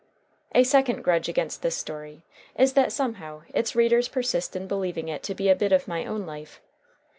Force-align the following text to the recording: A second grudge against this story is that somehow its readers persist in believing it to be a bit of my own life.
A 0.55 0.63
second 0.63 1.03
grudge 1.03 1.29
against 1.29 1.61
this 1.61 1.77
story 1.77 2.23
is 2.57 2.73
that 2.73 2.91
somehow 2.91 3.43
its 3.53 3.75
readers 3.75 4.07
persist 4.07 4.55
in 4.55 4.65
believing 4.65 5.09
it 5.09 5.21
to 5.21 5.35
be 5.35 5.47
a 5.47 5.53
bit 5.55 5.71
of 5.71 5.87
my 5.87 6.05
own 6.07 6.25
life. 6.25 6.59